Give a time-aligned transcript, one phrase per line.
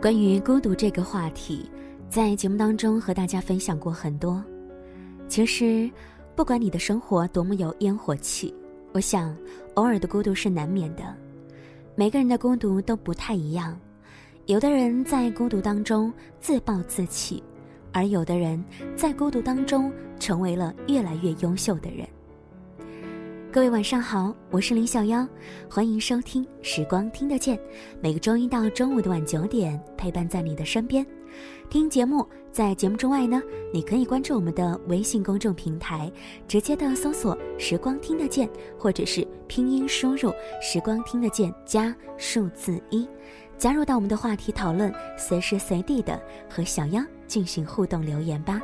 [0.00, 1.68] 关于孤独这个话题，
[2.08, 4.40] 在节目当中和大家分享过很多。
[5.26, 5.90] 其实，
[6.36, 8.54] 不管你的生活多么有烟火气，
[8.92, 9.36] 我想，
[9.74, 11.02] 偶尔的孤独是难免的。
[11.96, 13.76] 每个人的孤独都不太一样，
[14.46, 17.42] 有的人在孤独当中自暴自弃，
[17.92, 22.06] 而有的人在孤独当中成为了越来越优秀的人。
[23.50, 25.26] 各位晚上好，我是林小妖，
[25.70, 27.56] 欢迎收听《时光听得见》，
[27.98, 31.04] 每个周一到周五的晚九点，陪伴在你的身边。
[31.70, 36.12] 听节目，在节目之外呢，你可以关注我们的微信公众平台，
[36.46, 38.46] 直接的搜索“时光听得见”，
[38.78, 43.08] 或者是拼音输入“时光听得见”加数字一，
[43.56, 48.60] 加入到我们的话题讨论，随时随地的和小妖进行互动留言吧。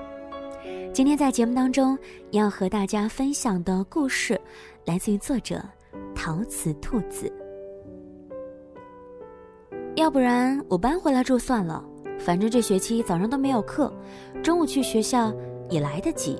[0.92, 1.98] 今天在节目当中
[2.30, 4.40] 要和大家分享的故事，
[4.84, 5.62] 来自于作者
[6.14, 7.32] 陶瓷兔子。
[9.96, 11.82] 要不然我搬回来住算了，
[12.18, 13.92] 反正这学期早上都没有课，
[14.42, 15.32] 中午去学校
[15.70, 16.38] 也来得及。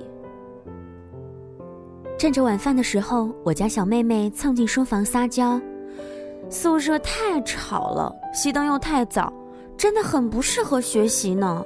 [2.17, 5.59] 趁着晚饭的时候，我家小妹妹蹭进书房撒娇
[6.49, 9.31] ：“宿舍太吵了，熄灯又太早，
[9.77, 11.65] 真的很不适合学习呢。”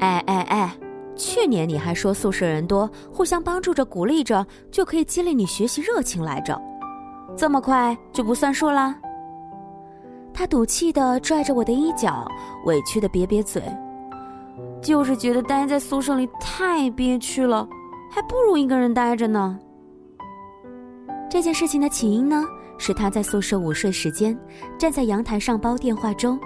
[0.00, 0.76] 哎哎哎！
[1.16, 6.60] 去年你还说宿舍人多，互相帮助着、鼓励着，就可以激励你学习热情来着，
[7.36, 8.94] 这么快就不算数啦？
[10.34, 12.30] 他赌气的拽着我的衣角，
[12.66, 13.62] 委屈的瘪瘪嘴，
[14.82, 17.66] 就是觉得待在宿舍里太憋屈了，
[18.10, 19.58] 还不如一个人待着呢。
[21.30, 22.44] 这件事情的起因呢，
[22.76, 24.38] 是他在宿舍午睡时间
[24.78, 26.38] 站在阳台上煲电话粥，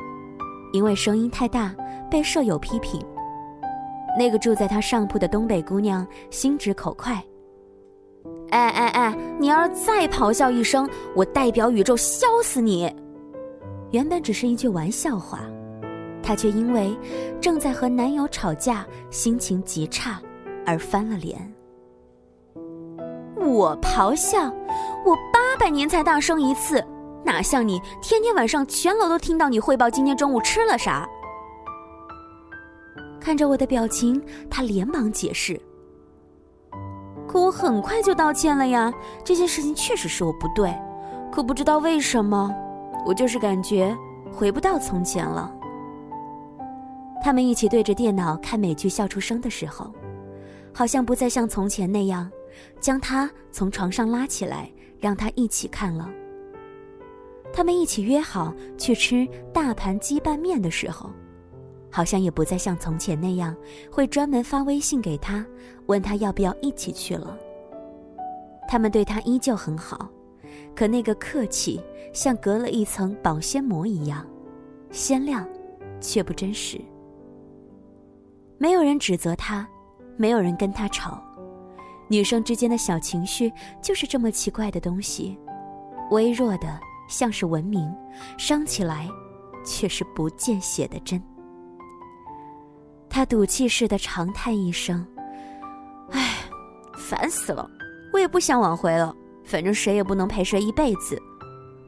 [0.73, 1.75] 因为声音太大，
[2.09, 3.05] 被舍友批评。
[4.19, 7.23] 那个住在他上铺的东北姑娘心直口快。
[8.51, 9.17] 哎哎哎！
[9.39, 12.93] 你要是再咆哮一声，我代表宇宙削死你！
[13.93, 15.41] 原本只是一句玩笑话，
[16.23, 16.97] 她却因为
[17.41, 20.21] 正在和男友吵架，心情极差
[20.67, 21.39] 而翻了脸。
[23.37, 24.53] 我咆哮，
[25.07, 26.85] 我八百年才大声一次，
[27.25, 31.09] 哪像你天天晚上全楼都听到你汇报今天中午吃了啥。
[33.21, 35.61] 看着我的表情，他连忙解释。
[37.29, 38.93] 可我很快就道歉了呀，
[39.25, 40.75] 这件事情确实是我不对，
[41.31, 42.53] 可不知道为什么，
[43.07, 43.97] 我就是感觉
[44.33, 45.55] 回不到从前了。
[47.23, 49.93] 他们一起对着电脑看美剧笑出声的时候，
[50.73, 52.29] 好像不再像从前那样，
[52.81, 56.11] 将他从床上拉起来，让他一起看了。
[57.53, 61.11] 他们一起约好去吃大盘鸡拌面的时候。
[61.91, 63.55] 好像也不再像从前那样，
[63.91, 65.45] 会专门发微信给他，
[65.87, 67.37] 问他要不要一起去了。
[68.69, 70.09] 他们对他依旧很好，
[70.75, 71.81] 可那个客气
[72.13, 74.25] 像隔了一层保鲜膜一样，
[74.93, 75.47] 鲜亮，
[76.01, 76.81] 却不真实。
[78.57, 79.67] 没有人指责他，
[80.17, 81.21] 没有人跟他吵，
[82.09, 83.53] 女生之间的小情绪
[83.83, 85.37] 就是这么奇怪的东西，
[86.13, 86.79] 微弱的
[87.09, 87.93] 像是文明，
[88.39, 89.09] 伤起来，
[89.65, 91.21] 却是不见血的针。
[93.11, 95.05] 他赌气似的长叹一声
[96.13, 96.37] ：“唉，
[96.97, 97.69] 烦死了！
[98.13, 101.21] 我也不想挽回了，反正谁也不能陪谁一辈子，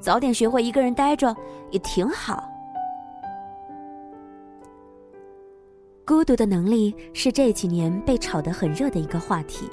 [0.01, 1.35] 早点学会一个人待着
[1.71, 2.43] 也挺好。”
[6.05, 9.71] 孤独的能力是这几年被炒得很热的一个话题。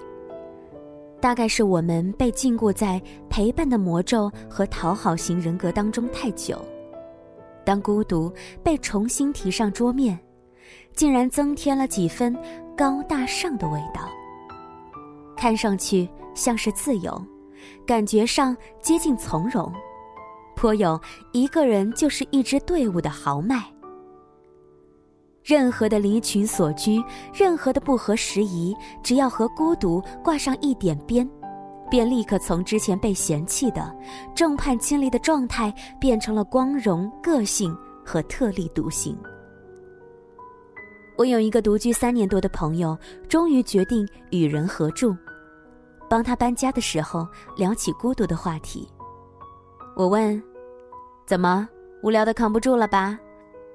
[1.19, 6.63] 大概是我们被禁锢在陪伴的魔咒和讨好型人格当中太久，
[7.65, 8.31] 当孤独
[8.63, 10.17] 被重新提上桌面。
[10.99, 12.37] 竟然增添了几分
[12.75, 14.01] 高大上的味道，
[15.33, 17.25] 看上去像是自由，
[17.87, 19.71] 感觉上接近从容，
[20.57, 20.99] 颇有
[21.31, 23.63] 一个人就是一支队伍的豪迈。
[25.41, 27.01] 任何的离群所居，
[27.33, 31.25] 任何的不合时宜，只要和孤独挂上一点边，
[31.89, 33.97] 便立刻从之前被嫌弃的
[34.35, 37.73] 众叛亲离的状态，变成了光荣、个性
[38.05, 39.17] 和特立独行。
[41.19, 45.13] 我有一个独居三年多的朋友，终于决定与人合住。
[46.09, 47.27] 帮他搬家的时候，
[47.57, 48.87] 聊起孤独的话题。
[49.97, 50.41] 我问
[51.27, 51.67] ：“怎么
[52.01, 53.19] 无聊的扛不住了吧？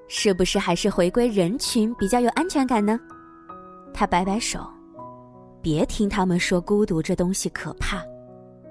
[0.09, 2.99] 是不是还是回归人群比较有安全感呢？”
[3.93, 4.67] 他摆摆手
[5.61, 8.03] ：“别听他们说孤独这东西可怕，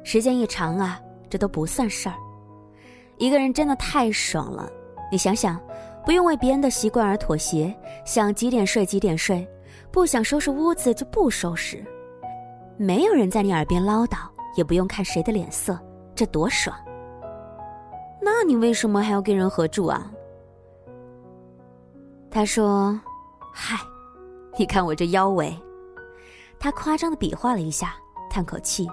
[0.04, 1.00] 时间一长啊，
[1.30, 2.16] 这都不算事儿。
[3.20, 4.68] 一个人真的太爽了，
[5.12, 5.62] 你想想。”
[6.06, 7.74] 不用为别人的习惯而妥协，
[8.06, 9.48] 想几点睡几点睡，
[9.92, 11.84] 不想收拾屋子就不收拾，
[12.78, 14.18] 没有人在你耳边唠叨，
[14.56, 15.80] 也不用看谁的脸色，
[16.14, 16.76] 这多爽！
[18.22, 20.12] 那你为什么还要跟人合住啊？
[22.30, 23.00] 他说
[23.54, 23.78] ：“嗨，
[24.58, 25.56] 你看我这腰围。”
[26.60, 27.96] 他夸张的比划了一下，
[28.30, 28.88] 叹口气：“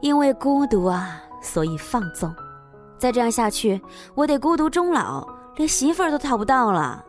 [0.00, 2.34] 因为孤独啊，所以放纵。
[2.96, 3.80] 再这样下去，
[4.14, 7.04] 我得孤独终老，连媳妇儿都讨不到了。”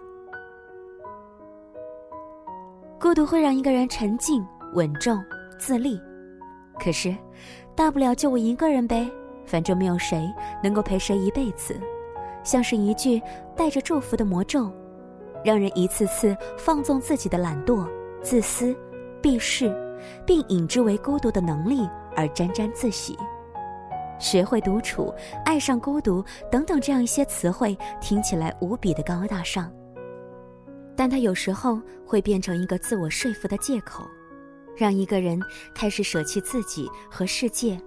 [2.99, 5.23] 孤独会让一个人沉静、稳重、
[5.59, 5.99] 自立，
[6.79, 7.15] 可是，
[7.75, 9.09] 大不了就我一个人呗，
[9.45, 10.31] 反正没有谁
[10.63, 11.79] 能够陪谁一辈子，
[12.43, 13.21] 像是一句
[13.55, 14.71] 带着祝福的魔咒。
[15.43, 17.87] 让人一次次放纵自己的懒惰、
[18.23, 18.75] 自私、
[19.21, 19.71] 避世，
[20.25, 23.15] 并引之为孤独的能力而沾沾自喜。
[24.25, 25.13] 学会独处、
[25.45, 29.71] 爱上孤独等等这样一些词汇，听起来无比的高大上，
[30.97, 34.03] 但它有时候会变成一个自我说服的借口，
[34.75, 35.39] 让一个人
[35.75, 37.79] 开始舍弃自己和世界，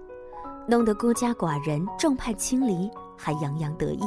[0.65, 4.03] 弄得孤家寡人、众叛亲离，还洋洋得意。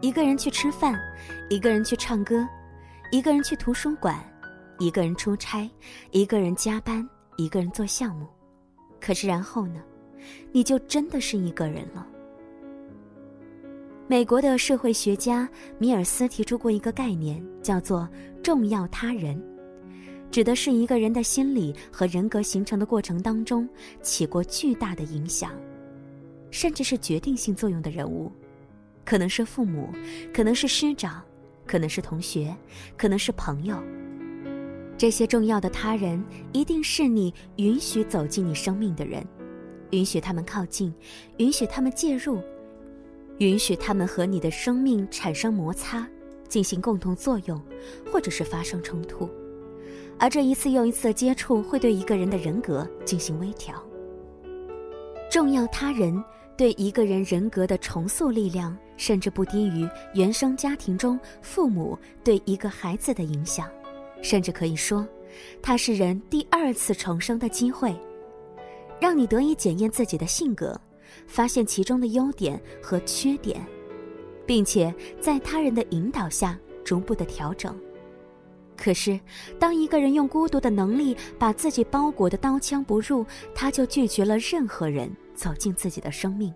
[0.00, 0.98] 一个人去吃饭，
[1.50, 2.48] 一个人去唱歌，
[3.10, 4.18] 一个人去图书馆，
[4.78, 5.70] 一个人出差，
[6.10, 7.06] 一个人加班，
[7.36, 8.26] 一个人做项目。
[8.98, 9.82] 可是然后呢，
[10.50, 12.06] 你就真的是一个人了。
[14.08, 15.48] 美国的社会学家
[15.78, 18.08] 米尔斯提出过一个概念，叫做
[18.42, 19.42] “重要他人”，
[20.30, 23.66] 指的是一个人的心理和人格形成的过程当中
[24.02, 25.52] 起过巨大的影响，
[26.50, 28.30] 甚至是决定性作用的人物。
[29.04, 29.88] 可能是父母，
[30.32, 31.22] 可能是师长，
[31.66, 32.54] 可能是同学，
[32.96, 33.76] 可能是朋友。
[34.98, 36.22] 这些重要的他人，
[36.52, 39.26] 一定是你允许走进你生命的人，
[39.92, 40.92] 允许他们靠近，
[41.38, 42.38] 允许他们介入，
[43.38, 46.06] 允许他们和你的生命产生摩擦，
[46.48, 47.58] 进行共同作用，
[48.12, 49.26] 或者是发生冲突。
[50.18, 53.82] 而这一次又一次的接触，会对一个人的人格进行微调。
[55.30, 56.22] 重要他人。
[56.54, 63.68] 对一个人人格的重塑力量，甚至不低于原生家庭中父母对一个孩子的影响，
[64.20, 65.04] 甚至可以说，
[65.62, 67.96] 它是人第二次重生的机会，
[69.02, 70.80] 让你得以检验自己的性格，
[71.26, 73.60] 发现其中的优点和缺点，
[74.46, 77.76] 并且在他人的引导下逐步的调整。
[78.76, 79.18] 可是，
[79.58, 85.10] 当一个人用孤独的能力把自己包裹的刀枪不入，他就拒绝了任何人。
[85.34, 86.52] 走进自己的生命，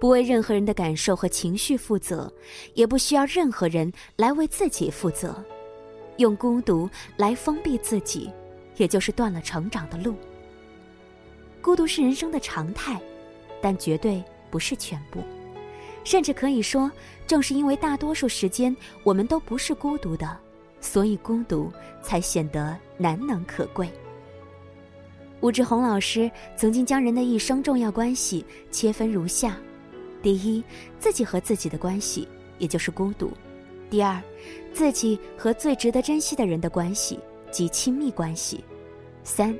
[0.00, 2.32] 不为任何人的感受和情绪负责，
[2.72, 5.44] 也不需要任何人来为自己负责，
[6.16, 8.30] 用孤独来封闭自己，
[8.76, 10.14] 也就是断了成长的路。
[11.64, 13.00] 孤独是人生的常态，
[13.62, 15.20] 但绝对不是全部，
[16.04, 16.92] 甚至可以说，
[17.26, 20.38] 正是因为大多数时间我们都不是孤独的，
[20.78, 21.72] 所以孤独
[22.02, 23.88] 才显得难能可贵。
[25.40, 29.56] 武志红老师曾经将人的一生重要关系切分如下：
[30.22, 30.62] 第一，
[30.98, 32.28] 自己和自己的关系，
[32.58, 33.28] 也就是孤独；
[33.88, 34.20] 第二，
[34.74, 37.18] 自己和最值得珍惜的人的关系
[37.50, 38.58] 及亲密关系；
[39.22, 39.56] 三，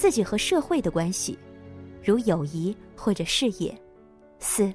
[0.00, 1.38] 自己和社会的关系，
[2.02, 3.70] 如友谊或者事业；
[4.38, 4.72] 四，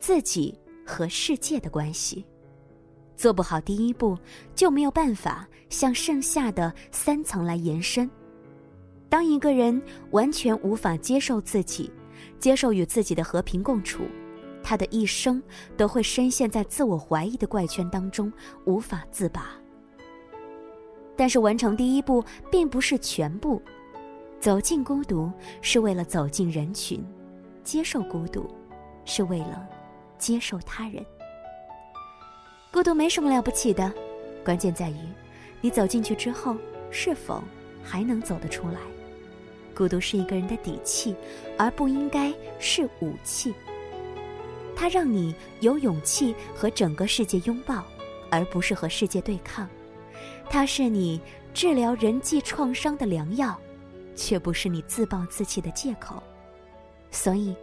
[0.00, 2.24] 自己和世界的关系。
[3.14, 4.16] 做不好第一步，
[4.54, 8.10] 就没有办法向剩下的三层来延伸。
[9.10, 9.78] 当一个人
[10.10, 11.92] 完全无法接受自己，
[12.38, 14.04] 接受与自己的和平共处，
[14.62, 15.42] 他的一生
[15.76, 18.32] 都会深陷在自我怀疑的怪圈当中，
[18.64, 19.50] 无法自拔。
[21.14, 23.60] 但是，完成第一步并不是全部，
[24.42, 25.30] 走进孤独
[25.60, 27.00] 是为了走进人群，
[27.62, 28.52] 接受孤独
[29.04, 29.64] 是为了
[30.18, 31.06] 接受他人。
[32.72, 33.92] 孤独没什么了不起的，
[34.44, 34.96] 关键在于
[35.60, 36.56] 你走进去之后
[36.90, 37.40] 是否
[37.84, 38.80] 还能走得出来。
[39.76, 41.14] 孤独是一个人的底气，
[41.56, 43.54] 而不应该是武器。
[44.74, 47.84] 它让你有勇气和整个世界拥抱，
[48.28, 49.68] 而不是和世界对抗。
[50.50, 51.20] 它是你
[51.54, 53.56] 治疗人际创伤的良药，
[54.14, 56.22] 却不是你自暴自弃的借口。
[57.10, 57.54] 所以，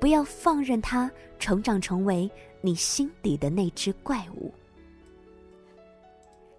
[0.00, 4.52] 不要放任它成长成为你心底的那只怪物。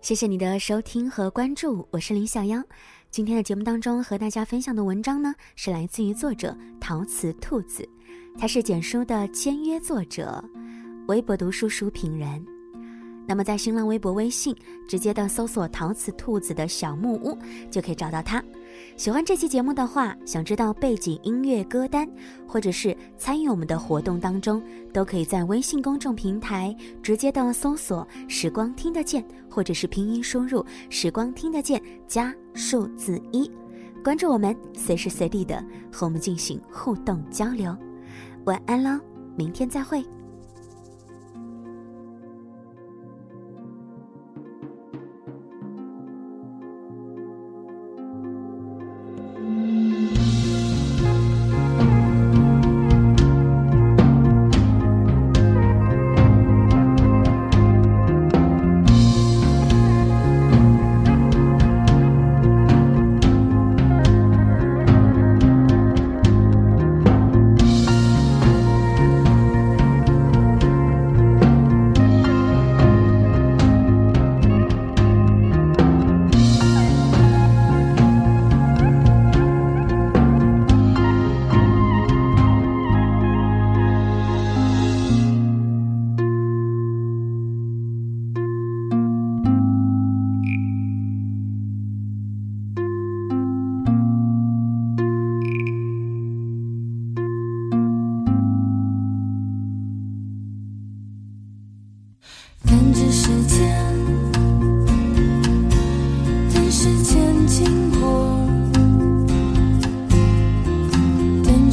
[0.01, 2.63] 谢谢你的收听和关注，我是林小妖。
[3.09, 7.87] 今天的节目当中和大家分享的文章呢，是来自于作者陶瓷兔子，
[8.37, 10.43] 他是简书的签约作者，
[11.07, 12.45] 微博读书书评人。
[13.25, 14.55] 那么在新浪微博、微信
[14.87, 17.37] 直接的搜索“陶瓷兔子”的小木屋，
[17.69, 18.41] 就可以找到他。
[18.95, 22.07] 喜欢这期节目的话，想知道背景音乐歌单，
[22.47, 33.51] 或者是参与我们的活动当中，都可以在微信公众平台直接的搜索“时光听得见”，或者是拼音输入“时光听得见”加数字一，
[34.03, 37.75] 关注我们，随时随地的和我们进行互动交流。
[38.45, 38.99] 晚安喽，
[39.35, 40.03] 明天再会。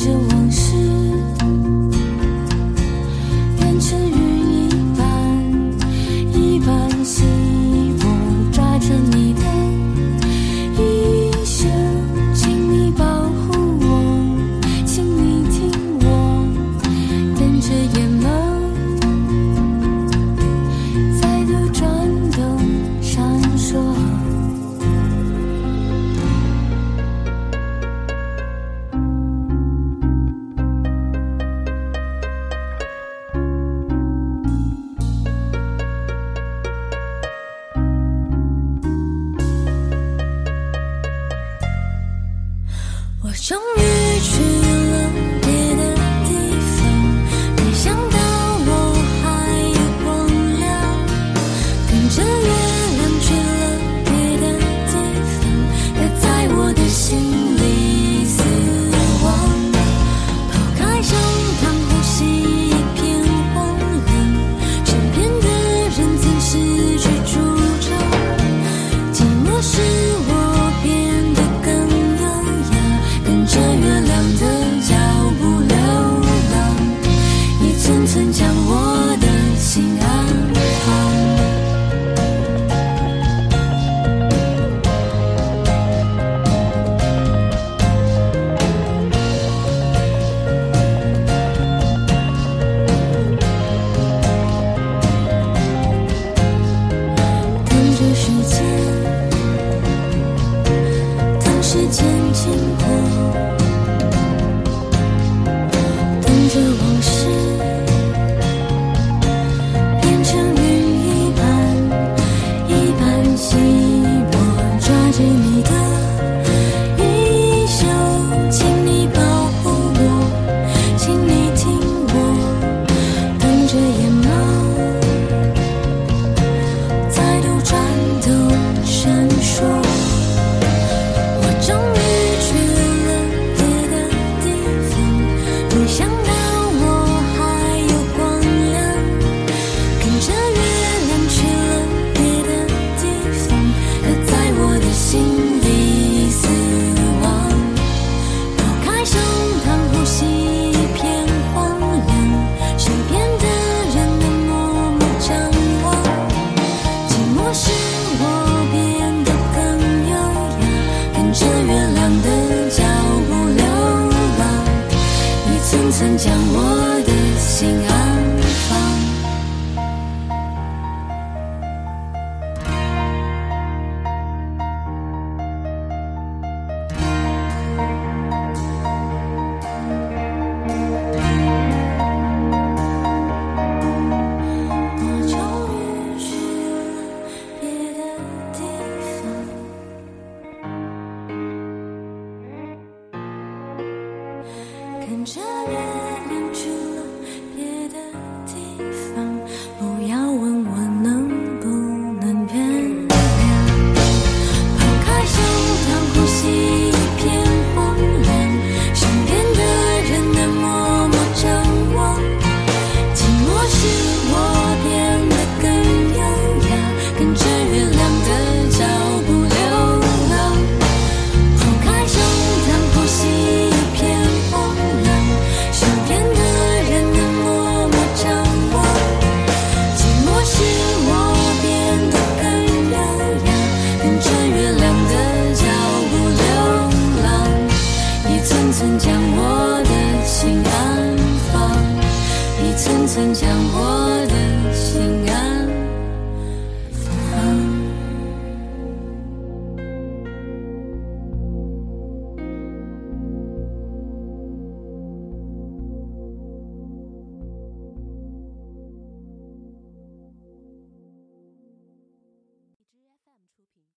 [0.05, 0.34] you